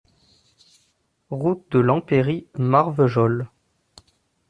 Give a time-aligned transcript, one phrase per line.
[1.29, 3.45] Route de l'Empéry, Marvejols